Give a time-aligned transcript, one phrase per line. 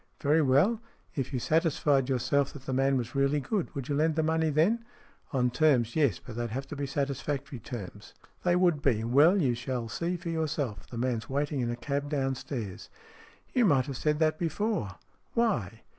[0.19, 0.81] "Very well.
[1.13, 4.49] If you satisfied yourself that the man was really good, would you lend the money
[4.49, 4.83] then?"
[5.31, 6.17] "On terms, yes.
[6.17, 9.03] But they'd have to be satis factory terms."" They would be.
[9.03, 10.87] Well, you shall see for your self.
[10.87, 12.89] The man's waiting in a cab downstairs.""
[13.53, 14.95] You might have said that before."
[15.35, 15.81] "Why?